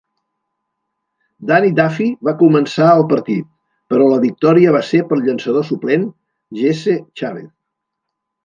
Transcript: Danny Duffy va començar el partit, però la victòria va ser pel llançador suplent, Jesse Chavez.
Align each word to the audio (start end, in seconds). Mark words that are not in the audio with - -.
Danny 1.51 1.69
Duffy 1.79 2.07
va 2.29 2.33
començar 2.39 2.87
el 2.95 3.05
partit, 3.13 3.45
però 3.93 4.09
la 4.13 4.19
victòria 4.25 4.73
va 4.79 4.83
ser 4.91 5.05
pel 5.13 5.23
llançador 5.29 5.69
suplent, 5.71 6.11
Jesse 6.63 7.01
Chavez. 7.21 7.49